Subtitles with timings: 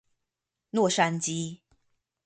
[0.71, 1.59] 洛杉磯